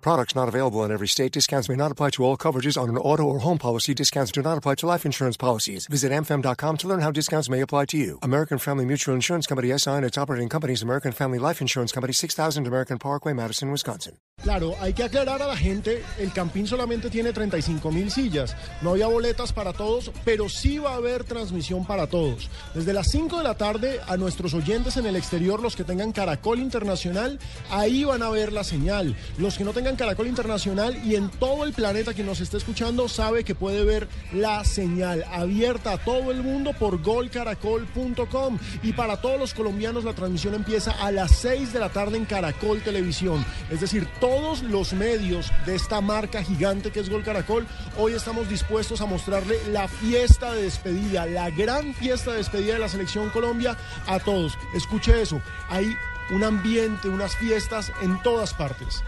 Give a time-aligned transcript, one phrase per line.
[0.00, 1.32] Products not available in every state.
[1.32, 3.94] Discounts may not apply to all coverages on an auto or home policy.
[3.94, 5.86] Discounts do not apply to life insurance policies.
[5.86, 8.18] Visit amfam.com to learn how discounts may apply to you.
[8.22, 12.12] American Family Mutual Insurance Company SI and its operating companies American Family Life Insurance Company
[12.12, 14.16] 6000 American Parkway, Madison, Wisconsin.
[14.42, 18.56] Claro, hay que aclarar a la gente, el Campín solamente tiene 35 mil sillas.
[18.80, 22.48] No había boletas para todos, pero sí va a haber transmisión para todos.
[22.72, 26.12] Desde las 5 de la tarde a nuestros oyentes en el exterior, los que tengan
[26.12, 27.38] Caracol Internacional,
[27.70, 29.14] ahí van a ver la señal.
[29.36, 33.08] Los que no tengan Caracol Internacional y en todo el planeta que nos esté escuchando
[33.08, 38.58] sabe que puede ver la señal abierta a todo el mundo por golcaracol.com.
[38.82, 42.24] Y para todos los colombianos la transmisión empieza a las 6 de la tarde en
[42.24, 43.44] Caracol Televisión.
[43.70, 48.48] Es decir, todos los medios de esta marca gigante que es Gol Caracol, hoy estamos
[48.48, 53.30] dispuestos a mostrarle la fiesta de despedida, la gran fiesta de despedida de la selección
[53.30, 54.58] Colombia a todos.
[54.74, 55.94] Escuche eso, hay
[56.30, 59.02] un ambiente, unas fiestas en todas partes.